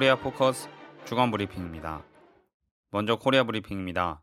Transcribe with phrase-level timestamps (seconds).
[0.00, 0.70] 코리아 포커스
[1.04, 2.02] 주간 브리핑입니다.
[2.90, 4.22] 먼저 코리아 브리핑입니다.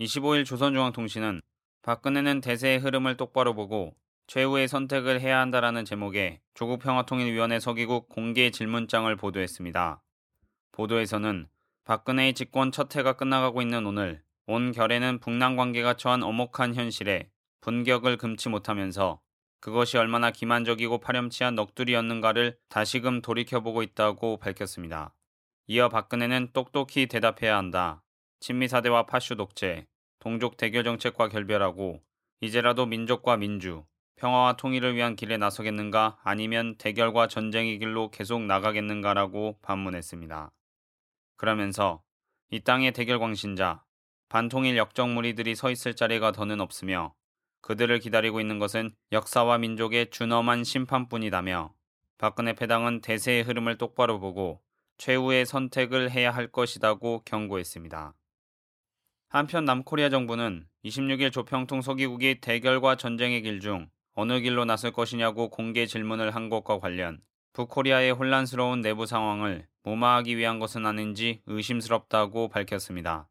[0.00, 1.42] 25일 조선중앙통신은
[1.82, 3.94] 박근혜는 대세의 흐름을 똑바로 보고
[4.26, 10.02] 최후의 선택을 해야 한다라는 제목의 조국평화통일위원회 서기국 공개 질문장을 보도했습니다.
[10.72, 11.46] 보도에서는
[11.84, 17.28] 박근혜의 집권 첫 해가 끝나가고 있는 오늘 온 겨레는 북남 관계가 처한 엄혹한 현실에
[17.60, 19.20] 분격을 금치 못하면서
[19.66, 25.12] 그것이 얼마나 기만적이고 파렴치한 넋두리였는가를 다시금 돌이켜보고 있다고 밝혔습니다.
[25.66, 28.04] 이어 박근혜는 똑똑히 대답해야 한다.
[28.38, 29.88] 친미사대와 파슈 독재,
[30.20, 32.00] 동족 대결 정책과 결별하고
[32.40, 33.84] 이제라도 민족과 민주,
[34.14, 40.52] 평화와 통일을 위한 길에 나서겠는가 아니면 대결과 전쟁의 길로 계속 나가겠는가라고 반문했습니다.
[41.36, 42.04] 그러면서
[42.52, 43.82] 이 땅의 대결 광신자,
[44.28, 47.16] 반통일 역적 무리들이 서 있을 자리가 더는 없으며
[47.60, 51.74] 그들을 기다리고 있는 것은 역사와 민족의 준엄한 심판뿐이다며
[52.18, 54.60] 박근혜 패당은 대세의 흐름을 똑바로 보고
[54.98, 58.14] 최후의 선택을 해야 할 것이다고 경고했습니다.
[59.28, 65.84] 한편 남코리아 정부는 26일 조평통 서기국이 대결과 전쟁의 길 중 어느 길로 나설 것이냐고 공개
[65.84, 67.20] 질문을 한 것과 관련
[67.52, 73.28] 북코리아의 혼란스러운 내부 상황을 무마하기 위한 것은 아닌지 의심스럽다고 밝혔습니다.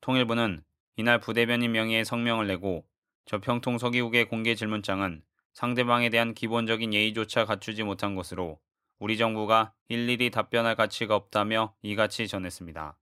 [0.00, 0.64] 통일부는
[0.96, 2.84] 이날 부대변인 명의의 성명을 내고
[3.26, 5.22] 조평통 서기국의 공개 질문장은
[5.54, 8.58] 상대방에 대한 기본적인 예의조차 갖추지 못한 것으로
[8.98, 12.96] 우리 정부가 일일이 답변할 가치가 없다며 이같이 전했습니다.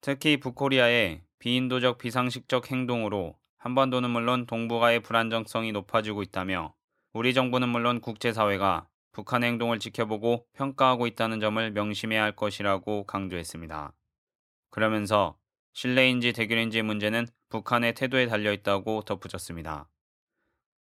[0.00, 6.74] 특히 북코리아의 비인도적 비상식적 행동으로 한반도는 물론 동북아의 불안정성이 높아지고 있다며
[7.12, 13.92] 우리 정부는 물론 국제사회가 북한의 행동을 지켜보고 평가하고 있다는 점을 명심해야 할 것이라고 강조했습니다.
[14.70, 15.36] 그러면서
[15.74, 19.86] 신뢰인지 대결인지 문제는 북한의 태도에 달려 있다고 덧붙였습니다.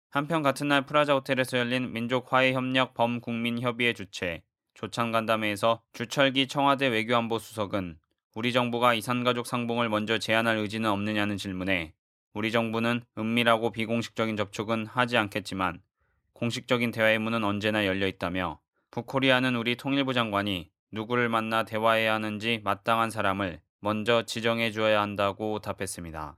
[0.10, 7.98] 한편 같은 날 프라자 호텔에서 열린 민족화해협력 범국민협의회 주최 조창간담회에서 주철기 청와대 외교안보 수석은
[8.36, 11.94] 우리 정부가 이산가족 상봉을 먼저 제안할 의지는 없느냐는 질문에
[12.34, 15.82] 우리 정부는 은밀하고 비공식적인 접촉은 하지 않겠지만
[16.34, 18.60] 공식적인 대화의 문은 언제나 열려 있다며
[18.92, 26.38] 북코리아는 우리 통일부 장관이 누구를 만나 대화해야 하는지 마땅한 사람을 먼저 지정해 주어야 한다고 답했습니다.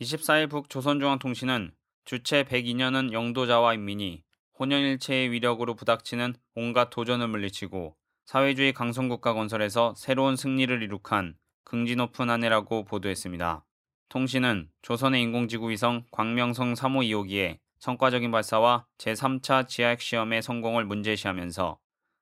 [0.00, 1.72] 24일 북조선중앙통신은
[2.04, 4.22] 주체 102년은 영도자와 인민이
[4.56, 12.44] 혼연일체의 위력으로 부닥치는 온갖 도전을 물리치고 사회주의 강성국가 건설에서 새로운 승리를 이룩한 긍지 높은 한
[12.44, 13.64] 해라고 보도했습니다.
[14.08, 21.76] 통신은 조선의 인공지구 위성 광명성 3호 2호기의 성과적인 발사와 제3차 지하핵 시험의 성공을 문제시하면서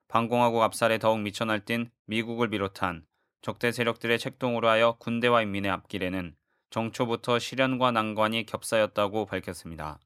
[0.08, 3.04] 방공하고 압살에 더욱 미쳐 날뛴 미국을 비롯한
[3.42, 6.34] 적대 세력들의 책동으로 하여 군대와 인민의 앞길에는
[6.70, 9.98] 정초부터 시련과 난관이 겹사였다고 밝혔습니다.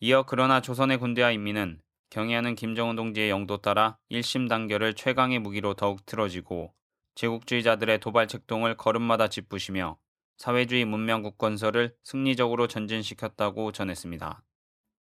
[0.00, 6.04] 이어 그러나 조선의 군대와 인민은 경애하는 김정은 동지의 영도 따라 1심 단결을 최강의 무기로 더욱
[6.06, 6.72] 틀어지고
[7.14, 9.96] 제국주의자들의 도발 책동을 걸음마다 짚부시며
[10.36, 14.42] 사회주의 문명국 건설을 승리적으로 전진시켰다고 전했습니다.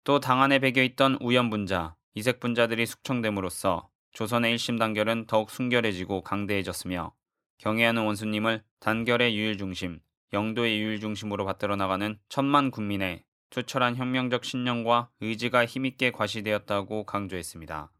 [0.04, 7.12] 또 당안에 배겨 있던 우연분자, 이색분자들이 숙청됨으로써 조선의 1심 단결은 더욱 순결해지고 강대해졌으며
[7.59, 10.00] 경애하는 원수님을 단결의 유일 중심,
[10.33, 17.91] 영도의 유일 중심으로 받들어 나가는 천만 국민의 투철한 혁명적 신념과 의지가 힘있게 과시되었다고 강조했습니다.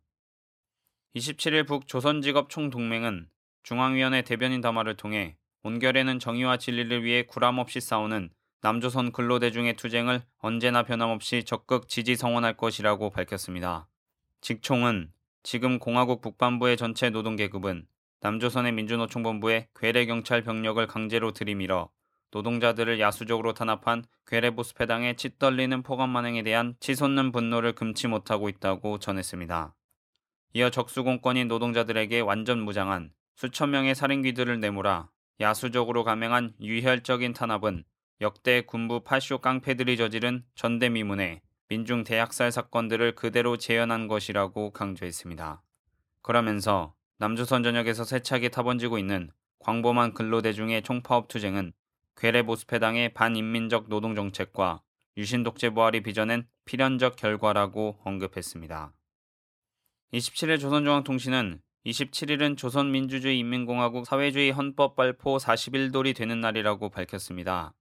[1.17, 3.29] 27일 북조선직업 총동맹은
[3.63, 11.45] 중앙위원회 대변인 담화를 통해 온결에는 정의와 진리를 위해 구람없이 싸우는 남조선 근로대중의 투쟁을 언제나 변함없이
[11.45, 13.89] 적극 지지 성원할 것이라고 밝혔습니다.
[14.41, 15.13] 직총은
[15.43, 17.87] 지금 공화국 북반부의 전체 노동계급은
[18.21, 21.91] 남조선의 민주노총본부에 괴뢰경찰 병력을 강제로 들이밀어
[22.31, 29.75] 노동자들을 야수적으로 탄압한 괴뢰보스패당의 찢떨리는 포감 만행에 대한 치솟는 분노를 금치 못하고 있다고 전했습니다.
[30.55, 35.09] 이어 적수공권인 노동자들에게 완전 무장한 수천 명의 살인귀들을 내몰아
[35.41, 37.85] 야수적으로 감행한 유혈적인 탄압은
[38.21, 45.63] 역대 군부 파쇼 깡패들이 저지른 전대미문의 민중 대학살 사건들을 그대로 재현한 것이라고 강조했습니다.
[46.23, 49.31] 그러면서 남조선 전역에서 세차게 타번지고 있는
[49.61, 51.73] 광범한 근로대중의 총파업 투쟁은
[52.19, 54.83] 괴뢰보수패당의 반인민적 노동정책과
[55.17, 58.93] 유신독재 부활이 빚어낸 필연적 결과라고 언급했습니다.
[60.13, 67.75] 27일 조선중앙통신은 27일은 조선민주주의 인민공화국 사회주의 헌법 발포 41돌이 되는 날이라고 밝혔습니다.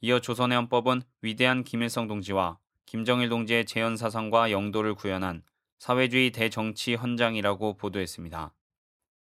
[0.00, 5.42] 이어 조선의 헌법은 위대한 김일성 동지와 김정일 동지의 재현 사상과 영도를 구현한
[5.78, 8.52] 사회주의 대정치 헌장이라고 보도했습니다.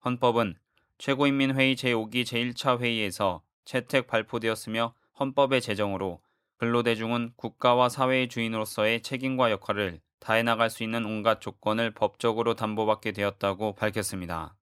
[0.05, 0.55] 헌법은
[0.99, 6.21] 최고인민회의 제5기 제1차 회의에서 채택 발표되었으며 헌법의 제정으로
[6.59, 13.75] 근로대중은 국가와 사회의 주인으로서의 책임과 역할을 다해 나갈 수 있는 온갖 조건을 법적으로 담보받게 되었다고
[13.75, 14.55] 밝혔습니다.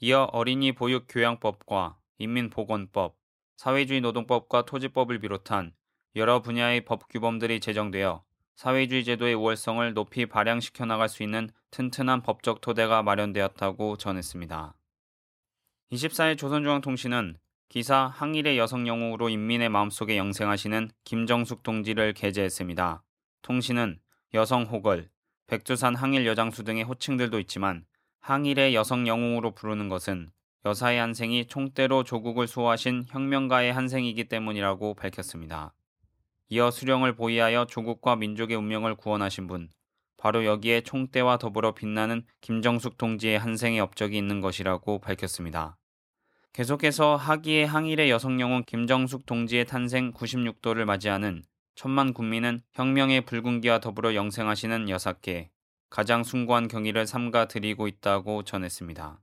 [0.00, 3.16] 이어 어린이 보육 교양법과 인민보건법,
[3.56, 5.72] 사회주의 노동법과 토지법을 비롯한
[6.16, 8.24] 여러 분야의 법 규범들이 제정되어
[8.56, 14.76] 사회주의 제도의 우월성을 높이 발양시켜 나갈 수 있는 튼튼한 법적 토대가 마련되었다고 전했습니다.
[15.92, 17.36] 24일 조선중앙통신은
[17.74, 23.02] 기사 항일의 여성 영웅으로 인민의 마음속에 영생하시는 김정숙 동지를 게재했습니다.
[23.42, 23.98] 통신은
[24.32, 25.08] 여성 호걸,
[25.48, 27.84] 백두산 항일 여장수 등의 호칭들도 있지만
[28.20, 30.30] 항일의 여성 영웅으로 부르는 것은
[30.64, 35.74] 여사의 한생이 총대로 조국을 수호하신 혁명가의 한생이기 때문이라고 밝혔습니다.
[36.50, 39.68] 이어 수령을 보위하여 조국과 민족의 운명을 구원하신 분,
[40.16, 45.76] 바로 여기에 총대와 더불어 빛나는 김정숙 동지의 한생의 업적이 있는 것이라고 밝혔습니다.
[46.54, 51.42] 계속해서 하기의 항일의 여성 영웅 김정숙 동지의 탄생 96도를 맞이하는
[51.74, 55.50] 천만 국민은 혁명의 붉은기와 더불어 영생하시는 여사께
[55.90, 59.20] 가장 숭고한 경의를 삼가 드리고 있다고 전했습니다.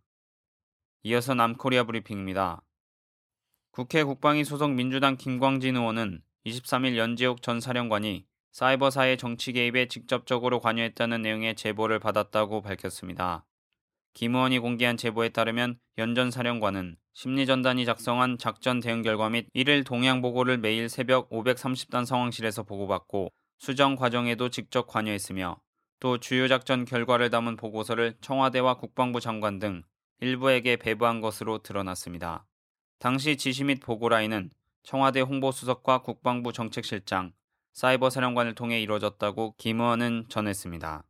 [1.03, 2.63] 이어서 남코리아 브리핑입니다.
[3.71, 11.21] 국회 국방위 소속 민주당 김광진 의원은 23일 연지옥 전 사령관이 사이버사의 정치 개입에 직접적으로 관여했다는
[11.21, 13.45] 내용의 제보를 받았다고 밝혔습니다.
[14.13, 20.21] 김 의원이 공개한 제보에 따르면 연전 사령관은 심리전단이 작성한 작전 대응 결과 및 1일 동향
[20.21, 25.57] 보고를 매일 새벽 530단 상황실에서 보고받고 수정 과정에도 직접 관여했으며
[25.99, 29.83] 또 주요 작전 결과를 담은 보고서를 청와대와 국방부 장관 등
[30.19, 32.45] 일부에게 배부한 것으로 드러났습니다.
[32.97, 34.49] 당시 지시 및 보고 라인은
[34.83, 37.33] 청와대 홍보수석과 국방부 정책실장,
[37.73, 41.03] 사이버 사령관을 통해 이루어졌다고 김 의원은 전했습니다.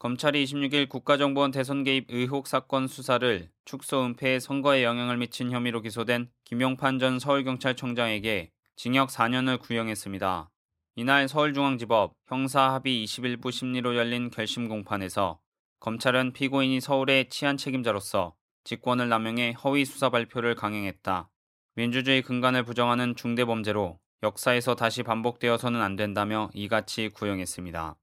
[0.00, 6.30] 검찰이 26일 국가정보원 대선 개입 의혹 사건 수사를 축소 은폐에 선거에 영향을 미친 혐의로 기소된
[6.44, 10.50] 김용판 전 서울경찰청장에게 징역 4년을 구형했습니다.
[10.96, 15.38] 이날 서울중앙지법 형사합의 21부 심리로 열린 결심 공판에서
[15.80, 21.28] 검찰은 피고인이 서울의 치안 책임자로서 직권을 남용해 허위 수사 발표를 강행했다.
[21.74, 27.96] 민주주의 근간을 부정하는 중대범죄로 역사에서 다시 반복되어서는 안 된다며 이같이 구형했습니다.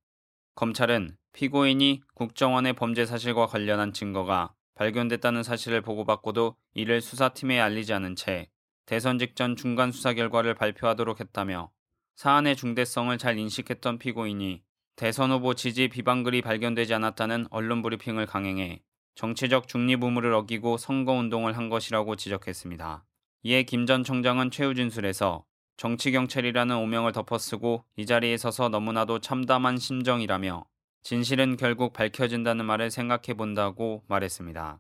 [0.57, 8.50] 검찰은 피고인이 국정원의 범죄 사실과 관련한 증거가 발견됐다는 사실을 보고받고도 이를 수사팀에 알리지 않은 채
[8.88, 11.69] 대선 직전 중간 수사 결과를 발표하도록 했다며
[12.15, 14.63] 사안의 중대성을 잘 인식했던 피고인이
[14.95, 18.81] 대선 후보 지지 비방글이 발견되지 않았다는 언론 브리핑을 강행해
[19.13, 23.06] 정치적 중립 의무를 어기고 선거 운동을 한 것이라고 지적했습니다.
[23.44, 25.45] 이에 김 전 청장은 최후 진술에서
[25.78, 30.66] 정치경찰이라는 오명을 덮어쓰고 이 자리에 서서 너무나도 참담한 심정이라며
[31.04, 34.80] 진실은 결국 밝혀진다는 말을 생각해 본다고 말했습니다.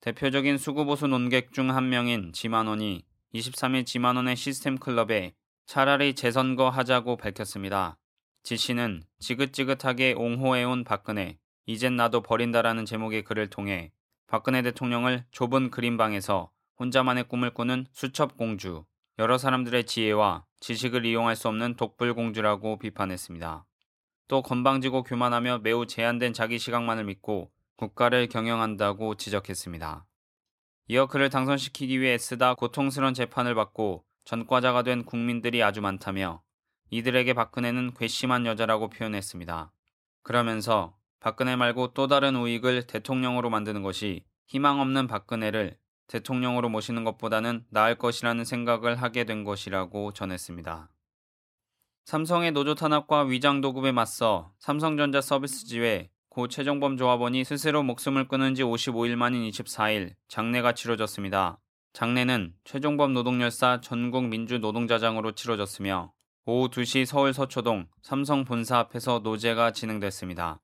[0.00, 5.34] 대표적인 수구보수 논객 중 한 명인 지만원이 23일 지만원의 시스템 클럽에
[5.66, 7.98] 차라리 재선거 하자고 밝혔습니다.
[8.42, 13.92] 지 씨는 지긋지긋하게 옹호해온 박근혜, 이젠 나도 버린다라는 제목의 글을 통해
[14.26, 18.84] 박근혜 대통령을 좁은 그림방에서 혼자만의 꿈을 꾸는 수첩공주,
[19.18, 23.66] 여러 사람들의 지혜와 지식을 이용할 수 없는 독불공주라고 비판했습니다.
[24.28, 30.06] 또 건방지고 교만하며 매우 제한된 자기 시각만을 믿고 국가를 경영한다고 지적했습니다.
[30.88, 36.42] 이어 그를 당선시키기 위해 애쓰다 고통스러운 재판을 받고 전과자가 된 국민들이 아주 많다며
[36.90, 39.72] 이들에게 박근혜는 괘씸한 여자라고 표현했습니다.
[40.22, 45.76] 그러면서 박근혜 말고 또 다른 우익을 대통령으로 만드는 것이 희망 없는 박근혜를
[46.08, 50.90] 대통령으로 모시는 것보다는 나을 것이라는 생각을 하게 된 것이라고 전했습니다.
[52.04, 58.54] 삼성의 노조 탄압과 위장 도급에 맞서 삼성전자 서비스 지회 고 최종범 조합원이 스스로 목숨을 끊은
[58.54, 61.60] 지 55일 만인 24일 장례가 치러졌습니다.
[61.92, 66.12] 장례는 최종범 노동열사 전국 민주 노동자장으로 치러졌으며
[66.44, 70.60] 오후 2시 서울 서초동 삼성 본사 앞에서 노제가 진행됐습니다.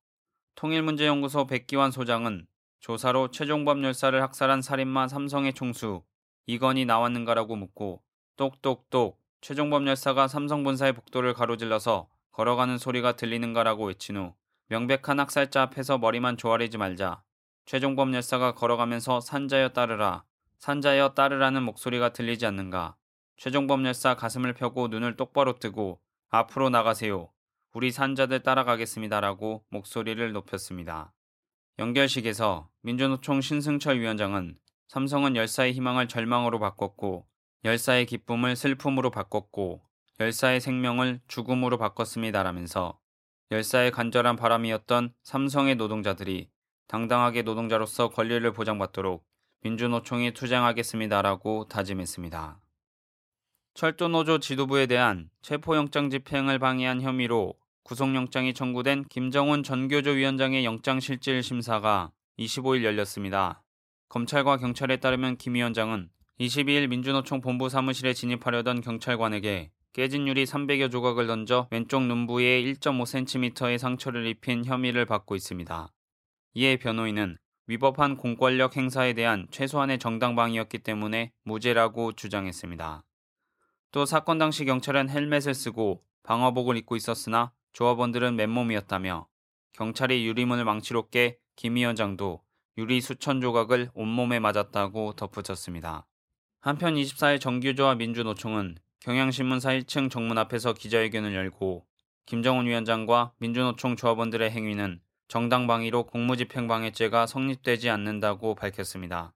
[0.56, 2.47] 통일문제연구소 백기환 소장은
[2.80, 6.02] 조사로 최종범 열사를 학살한 살인마 삼성의 총수
[6.46, 8.02] 이건이 나왔는가라고 묻고
[8.36, 14.34] 똑똑똑 최종범 열사가 삼성 본사의 복도를 가로질러서 걸어가는 소리가 들리는가라고 외친 후
[14.68, 17.22] 명백한 학살자 앞에서 머리만 조아리지 말자.
[17.64, 20.24] 최종범 열사가 걸어가면서 산자여 따르라.
[20.58, 22.96] 산자여 따르라는 목소리가 들리지 않는가.
[23.36, 27.30] 최종범 열사 가슴을 펴고 눈을 똑바로 뜨고 앞으로 나가세요.
[27.72, 31.12] 우리 산자들 따라가겠습니다라고 목소리를 높였습니다.
[31.78, 34.58] 연결식에서 민주노총 신승철 위원장은
[34.88, 37.26] 삼성은 열사의 희망을 절망으로 바꿨고
[37.64, 39.82] 열사의 기쁨을 슬픔으로 바꿨고
[40.18, 42.98] 열사의 생명을 죽음으로 바꿨습니다라면서
[43.52, 46.50] 열사의 간절한 바람이었던 삼성의 노동자들이
[46.88, 49.24] 당당하게 노동자로서 권리를 보장받도록
[49.62, 52.60] 민주노총이 투쟁하겠습니다라고 다짐했습니다.
[53.74, 57.54] 철도노조 지도부에 대한 체포영장 집행을 방해한 혐의로
[57.88, 63.62] 구속영장이 청구된 김정훈 전교조 위원장의 영장실질 심사가 25일 열렸습니다.
[64.10, 71.26] 검찰과 경찰에 따르면 김 위원장은 22일 민주노총 본부 사무실에 진입하려던 경찰관에게 깨진 유리 300여 조각을
[71.26, 75.90] 던져 왼쪽 눈부에 1.5cm의 상처를 입힌 혐의를 받고 있습니다.
[76.56, 83.02] 이에 변호인은 위법한 공권력 행사에 대한 최소한의 정당방위였기 때문에 무죄라고 주장했습니다.
[83.92, 89.28] 또 사건 당시 경찰은 헬멧을 쓰고 방화복을 입고 있었으나 조합원들은 맨몸이었다며
[89.74, 92.42] 경찰이 유리문을 망치로 깨 김 위원장도
[92.76, 96.08] 유리 수천 조각을 온몸에 맞았다고 덧붙였습니다.
[96.60, 101.86] 한편 24일 정규조와 민주노총은 경향신문사 1층 정문 앞에서 기자회견을 열고
[102.26, 109.34] 김정은 위원장과 민주노총 조합원들의 행위는 정당방위로 공무집행방해죄가 성립되지 않는다고 밝혔습니다.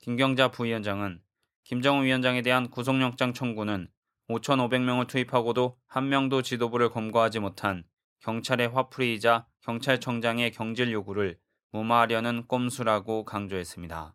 [0.00, 1.22] 김경자 부위원장은
[1.64, 3.88] 김정은 위원장에 대한 구속영장 청구는
[4.28, 7.84] 5,500명을 투입하고도 한 명도 지도부를 검거하지 못한
[8.20, 11.38] 경찰의 화풀이이자 경찰청장의 경질 요구를
[11.72, 14.14] 무마하려는 꼼수라고 강조했습니다.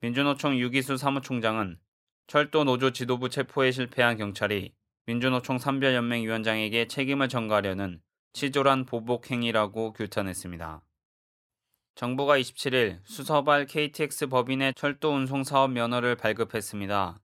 [0.00, 1.78] 민주노총 유기수 사무총장은
[2.26, 4.74] 철도 노조 지도부 체포에 실패한 경찰이
[5.06, 8.00] 민주노총 삼별연맹 위원장에게 책임을 전가하려는
[8.32, 10.82] 치졸한 보복 행위라고 규탄했습니다.
[11.94, 17.20] 정부가 27일 수서발 KTX 법인의 철도 운송 사업 면허를 발급했습니다.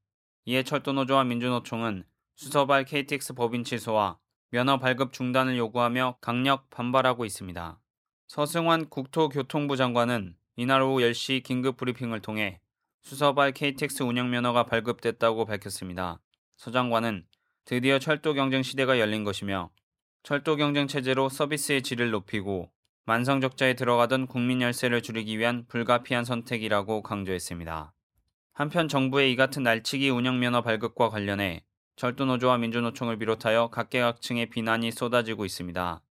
[0.49, 2.05] 이에 철도노조와 민주노총은
[2.37, 4.17] 수서발 KTX 법인 취소와
[4.49, 7.79] 면허 발급 중단을 요구하며 강력 반발하고 있습니다.
[8.29, 12.61] 서승환 국토교통부 장관은 이날 오후 10시 긴급 브리핑을 통해
[13.03, 16.19] 수서발 KTX 운영 면허가 발급됐다고 밝혔습니다.
[16.57, 17.27] 서 장관은
[17.67, 19.69] 드디어 철도 경쟁 시대가 열린 것이며
[20.23, 22.73] 철도 경쟁 체제로 서비스의 질을 높이고
[23.05, 27.93] 만성 적자에 들어가던 국민 열세를 줄이기 위한 불가피한 선택이라고 강조했습니다.
[28.59, 31.63] 한편 정부의 이 같은 날치기 운영 면허 발급과 관련해
[31.95, 36.03] 철도노조와 민주노총을 비롯하여 각계각층의 비난이 쏟아지고 있습니다.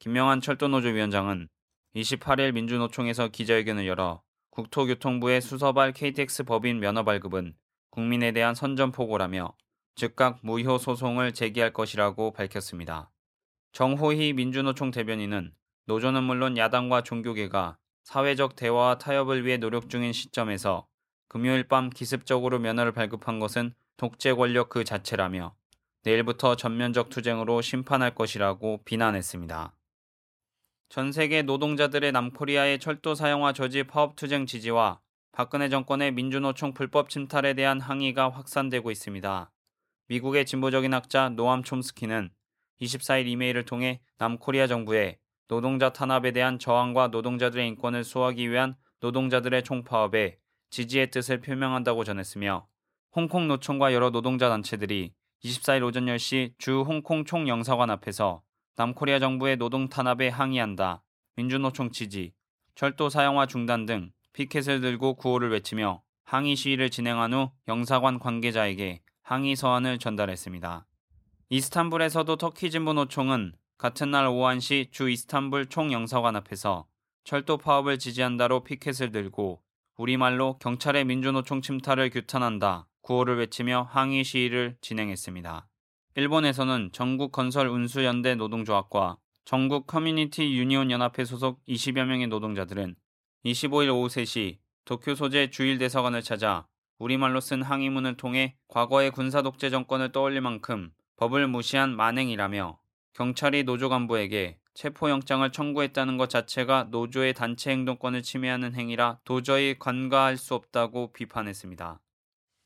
[0.00, 1.48] 김명한 철도노조 위원장은
[1.94, 7.54] 28일 민주노총에서 기자회견을 열어 국토교통부의 수서발 KTX 법인 면허 발급은
[7.90, 9.54] 국민에 대한 선전포고라며
[9.94, 13.12] 즉각 무효 소송을 제기할 것이라고 밝혔습니다.
[13.74, 15.52] 정호희 민주노총 대변인은
[15.86, 20.88] 노조는 물론 야당과 종교계가 사회적 대화와 타협을 위해 노력 중인 시점에서
[21.32, 25.54] 금요일 밤 기습적으로 면허를 발급한 것은 독재 권력 그 자체라며
[26.02, 29.74] 내일부터 전면적 투쟁으로 심판할 것이라고 비난했습니다.
[30.90, 35.00] 전 세계 노동자들의 남코리아의 철도 사용화 저지 파업 투쟁 지지와
[35.32, 39.50] 박근혜 정권의 민주노총 불법 침탈에 대한 항의가 확산되고 있습니다.
[40.08, 42.28] 미국의 진보적인 학자 노암 촘스키는
[42.82, 50.41] 24일 이메일을 통해 남코리아 정부에 노동자 탄압에 대한 저항과 노동자들의 인권을 수호하기 위한 노동자들의 총파업에
[50.72, 52.66] 지지의 뜻을 표명한다고 전했으며
[53.14, 55.12] 홍콩 노총과 여러 노동자 단체들이
[55.44, 58.42] 24일 오전 10시 주 홍콩 총영사관 앞에서
[58.76, 61.02] 남코리아 정부의 노동 탄압에 항의한다.
[61.36, 62.32] 민주노총 지지,
[62.74, 69.56] 철도 사용화 중단 등 피켓을 들고 구호를 외치며 항의 시위를 진행한 후 영사관 관계자에게 항의
[69.56, 70.86] 서한을 전달했습니다.
[71.50, 76.86] 이스탄불에서도 터키 진보 노총은 같은 날 오후 1시 주 이스탄불 총영사관 앞에서
[77.24, 79.60] 철도 파업을 지지한다로 피켓을 들고
[79.96, 85.68] 우리말로 경찰의 민주노총 침탈을 규탄한다 구호를 외치며 항의 시위를 진행했습니다.
[86.14, 92.94] 일본에서는 전국 건설 운수연대 노동조합과 전국 커뮤니티 유니온 연합회 소속 20여 명의 노동자들은
[93.44, 96.66] 25일 오후 3시 도쿄 소재 주일 대사관을 찾아
[96.98, 102.78] 우리말로 쓴 항의문을 통해 과거의 군사 독재 정권을 떠올릴 만큼 법을 무시한 만행이라며
[103.14, 110.54] 경찰이 노조 간부에게 체포영장을 청구했다는 것 자체가 노조의 단체 행동권을 침해하는 행위라 도저히 간과할 수
[110.54, 112.00] 없다고 비판했습니다.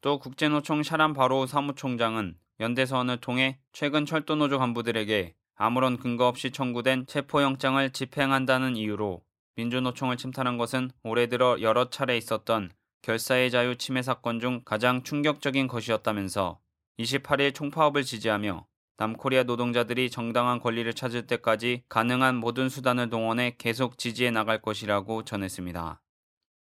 [0.00, 7.90] 또 국제노총 샤란 바로 사무총장은 연대서원을 통해 최근 철도노조 간부들에게 아무런 근거 없이 청구된 체포영장을
[7.90, 9.22] 집행한다는 이유로
[9.56, 12.70] 민주노총을 침탈한 것은 올해 들어 여러 차례 있었던
[13.02, 16.60] 결사의 자유 침해 사건 중 가장 충격적인 것이었다면서
[16.98, 18.66] 28일 총파업을 지지하며
[18.99, 26.00] 남코리아 노동자들이 정당한 권리를 찾을 때까지 가능한 모든 수단을 동원해 계속 지지해 나갈 것이라고 전했습니다.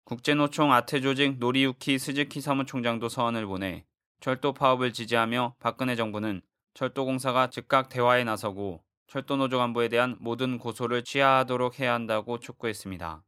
[0.06, 3.86] 국제노총 아태조직 노리유키 스즈키 사무총장도 서한을 보내
[4.22, 6.42] 철도 파업을 지지하며 박근혜 정부는
[6.74, 13.24] 철도공사가 즉각 대화에 나서고 철도노조 간부에 대한 모든 고소를 취하하도록 해야 한다고 촉구했습니다.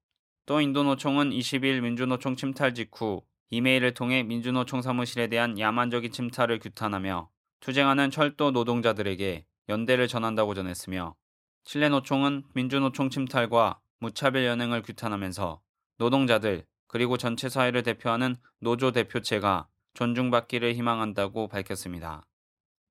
[0.45, 7.32] 또 인도노총은 20일 민주노총 침탈 직후 이메일을 통해 민주노총 사무실에 대한 야만적인 침탈을 규탄하며
[7.63, 11.15] 투쟁하는 철도 노동자들에게 연대를 전한다고 전했으며
[11.63, 15.61] 칠레 노총은 민주노총 침탈과 무차별 연행을 규탄하면서
[15.97, 22.25] 노동자들 그리고 전체 사회를 대표하는 노조 대표체가 존중받기를 희망한다고 밝혔습니다.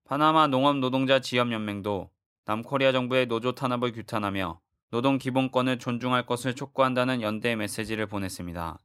[0.04, 2.10] 파나마 농업 노동자 지협 연맹도
[2.46, 4.58] 남코리아 정부의 노조 탄압을 규탄하며
[4.90, 8.78] 노동 기본권을 존중할 것을 촉구한다는 연대 메시지를 보냈습니다.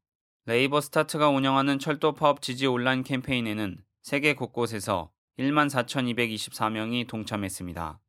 [0.47, 7.99] LabourStart가 운영하는 철도 파업 지지 온라인 캠페인에는 세계 곳곳에서 1만 4,224명이 동참했습니다.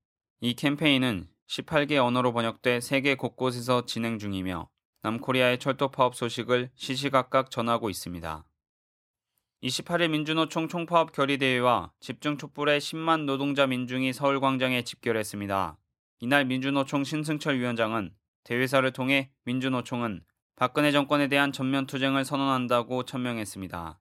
[0.41, 4.69] 이 캠페인은 18개 언어로 번역돼 세계 곳곳에서 진행 중이며
[5.03, 8.45] 남코리아의 철도 파업 소식을 시시각각 전하고 있습니다.
[9.63, 15.77] 28일 민주노총 총파업 결의대회와 집중 촛불의 10만 노동자 민중이 서울광장에 집결했습니다.
[16.21, 20.23] 이날 민주노총 신승철 위원장은 대회사를 통해 민주노총은
[20.57, 24.01] 박근혜 정권에 대한 전면 투쟁을 선언한다고 천명했습니다.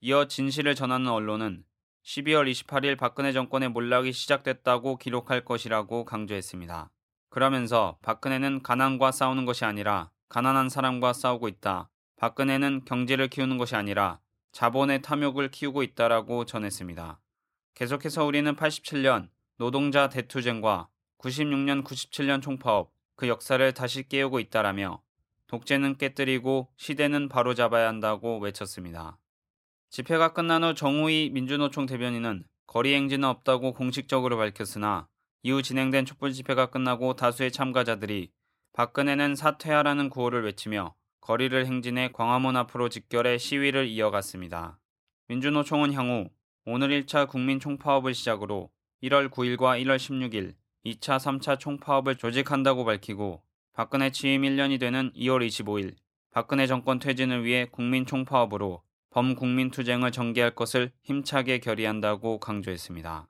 [0.00, 1.64] 이어 진실을 전하는 언론은
[2.04, 6.90] 12월 28일 박근혜 정권의 몰락이 시작됐다고 기록할 것이라고 강조했습니다.
[7.28, 11.90] 그러면서 박근혜는 가난과 싸우는 것이 아니라 가난한 사람과 싸우고 있다.
[12.16, 14.20] 박근혜는 경제를 키우는 것이 아니라
[14.52, 17.20] 자본의 탐욕을 키우고 있다라고 전했습니다.
[17.74, 20.88] 계속해서 우리는 87년 노동자 대투쟁과
[21.18, 25.02] 96년 97년 총파업 그 역사를 다시 깨우고 있다라며
[25.48, 29.18] 독재는 깨뜨리고 시대는 바로잡아야 한다고 외쳤습니다.
[29.90, 35.08] 집회가 끝난 후 정우희 민주노총 대변인은 거리 행진은 없다고 공식적으로 밝혔으나
[35.42, 38.30] 이후 진행된 촛불 집회가 끝나고 다수의 참가자들이
[38.74, 44.78] 박근혜는 사퇴하라는 구호를 외치며 거리를 행진해 광화문 앞으로 직결해 시위를 이어갔습니다.
[45.28, 46.28] 민주노총은 향후
[46.66, 48.70] 오늘 1차 국민 총파업을 시작으로
[49.02, 50.54] 1월 9일과 1월 16일
[50.84, 53.42] 2차, 3차 총파업을 조직한다고 밝히고
[53.72, 55.94] 박근혜 취임 1년이 되는 2월 25일
[56.30, 63.28] 박근혜 정권 퇴진을 위해 국민 총파업으로 범국민 투쟁을 전개할 것을 힘차게 결의한다고 강조했습니다.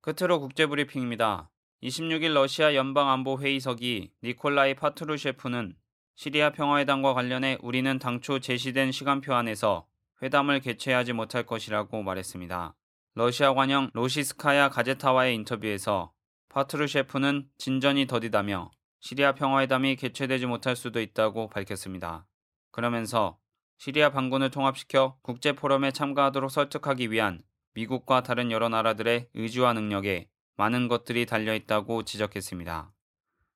[0.00, 1.50] 끝으로 국제브리핑입니다.
[1.82, 5.76] 26일 러시아 연방안보회의석이 니콜라이 파트루셰프는
[6.16, 9.86] 시리아 평화회담과 관련해 우리는 당초 제시된 시간표 안에서
[10.22, 12.74] 회담을 개최하지 못할 것이라고 말했습니다.
[13.14, 16.12] 러시아 관영 로시스카야 가제타와의 인터뷰에서
[16.48, 22.26] 파트루셰프는 진전이 더디다며 시리아 평화회담이 개최되지 못할 수도 있다고 밝혔습니다.
[22.70, 23.38] 그러면서
[23.84, 27.42] 시리아 반군을 통합시켜 국제 포럼에 참가하도록 설득하기 위한
[27.74, 32.94] 미국과 다른 여러 나라들의 의지와 능력에 많은 것들이 달려 있다고 지적했습니다.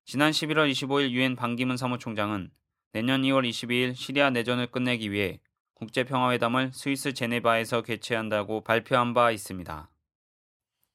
[0.05, 2.51] 지난 11월 25일 유엔 반기문 사무총장은
[2.93, 5.41] 내년 2월 22일 시리아 내전을 끝내기 위해
[5.73, 9.91] 국제 평화회담을 스위스 제네바에서 개최한다고 발표한 바 있습니다.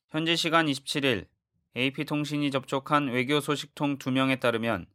[0.09, 1.25] 현지 시간 27일
[1.75, 4.85] AP통신이 접촉한 외교 소식통 2명에 따르면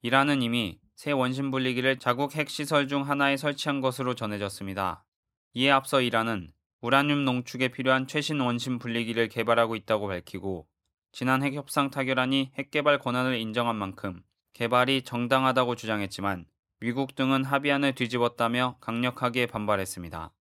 [0.00, 5.04] 이란은 이미 새 원심 분리기를 자국 핵시설 중 하나에 설치한 것으로 전해졌습니다.
[5.54, 10.66] 이에 앞서 이란은 우라늄 농축에 필요한 최신 원심 분리기를 개발하고 있다고 밝히고
[11.12, 16.46] 지난 핵 협상 타결안이 핵 개발 권한을 인정한 만큼 개발이 정당하다고 주장했지만
[16.80, 20.32] 미국 등은 합의안을 뒤집었다며 강력하게 반발했습니다.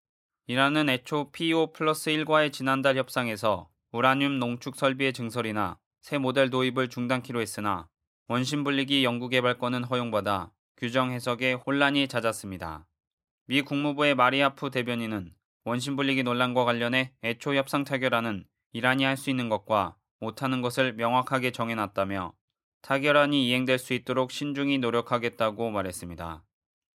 [0.48, 7.40] 이란은 애초 PO 플러스 1과의 지난달 협상에서 우라늄 농축 설비의 증설이나 새 모델 도입을 중단키로
[7.40, 7.88] 했으나
[8.28, 12.86] 원심 분리기 연구개발권은 허용받아 규정 해석에 혼란이 잦았습니다.
[13.46, 19.48] 미 국무부의 마리아프 대변인은 원심 분리기 논란과 관련해 애초 협상 타결안은 이란이 할 수 있는
[19.48, 22.32] 것과 못하는 것을 명확하게 정해놨다며
[22.82, 26.44] 타결안이 이행될 수 있도록 신중히 노력하겠다고 말했습니다.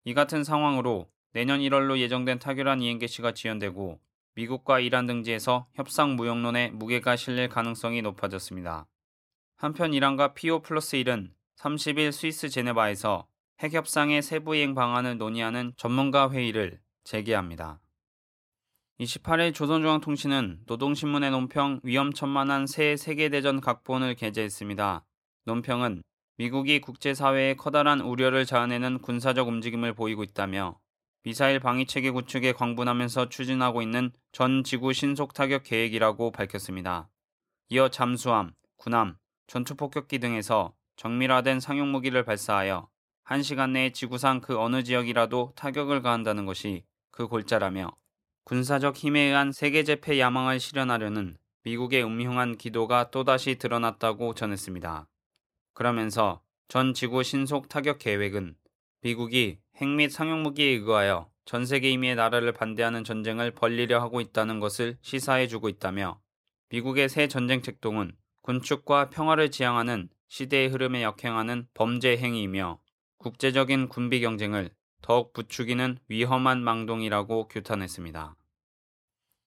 [0.06, 4.00] 이 같은 상황으로 내년 1월로 예정된 타결안 이행 개시가 지연되고
[4.36, 8.88] 미국과 이란 등지에서 협상 무용론에 무게가 실릴 가능성이 높아졌습니다.
[9.64, 13.26] 한편 이란과 PO 플러스 1은 30일 스위스 제네바에서
[13.62, 17.80] 핵협상의 세부 이행 방안을 논의하는 전문가 회의를 재개합니다.
[19.00, 25.06] 28일 조선중앙통신은 노동신문의 논평 위험천만한 새 세계대전 각본을 게재했습니다.
[25.46, 26.04] 논평은
[26.36, 30.78] 미국이 국제사회에 커다란 우려를 자아내는 군사적 움직임을 보이고 있다며
[31.24, 37.08] 미사일 방위체계 구축에 광분하면서 추진하고 있는 전 지구 신속 타격 계획이라고 밝혔습니다.
[37.70, 39.16] 이어 잠수함, 군함,
[39.48, 42.90] 전투 폭격기 등에서 정밀화된 상용 무기를 발사하여
[43.26, 47.92] 1시간 내에 지구상 그 어느 지역이라도 타격을 가한다는 것이 그 골자라며
[48.46, 55.08] 군사적 힘에 의한 세계 재패 야망을 실현하려는 미국의 음흉한 기도가 또다시 드러났다고 전했습니다.
[55.74, 58.56] 그러면서 전 지구 신속 타격 계획은
[59.02, 64.60] 미국이 핵 및 상용 무기에 의거하여 전 세계 임의의 나라를 반대하는 전쟁을 벌리려 하고 있다는
[64.60, 66.22] 것을 시사해 주고 있다며
[66.70, 72.78] 미국의 새 전쟁 책동은 군축과 평화를 지향하는 시대의 흐름에 역행하는 범죄 행위이며
[73.18, 74.70] 국제적인 군비 경쟁을
[75.02, 78.36] 더욱 부추기는 위험한 망동이라고 규탄했습니다.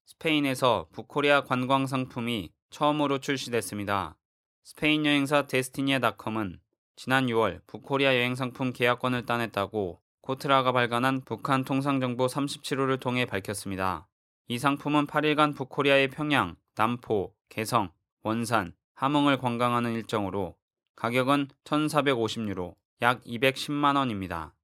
[0.06, 4.16] 스페인에서 북코리아 관광 상품이 처음으로 출시됐습니다.
[4.64, 6.58] 스페인 여행사 데스티니아닷컴은
[6.96, 14.08] 지난 6월 북코리아 여행 상품 계약권을 따냈다고 코트라가 발간한 북한 통상정보 37호를 통해 밝혔습니다.
[14.48, 17.90] 이 상품은 8일간 북코리아의 평양, 남포, 개성,
[18.22, 20.56] 원산, 함흥을 관광하는 일정으로
[20.96, 24.54] 가격은 1,450유로, 약 210만 원입니다.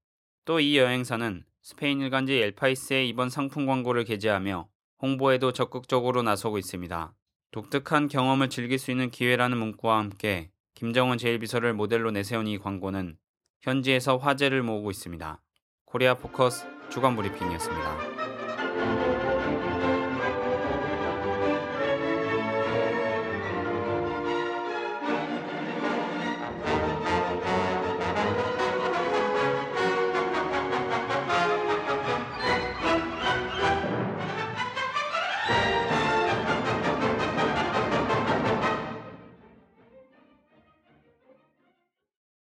[0.45, 4.69] 또 이 여행사는 스페인 일간지 엘파이스의 이번 상품 광고를 게재하며
[5.01, 7.15] 홍보에도 적극적으로 나서고 있습니다.
[7.53, 13.17] 독특한 경험을 즐길 수 있는 기회라는 문구와 함께 김정은 제1비서를 모델로 내세운 이 광고는
[13.61, 15.41] 현지에서 화제를 모으고 있습니다.
[15.85, 18.12] 코리아 포커스 주간 브리핑이었습니다.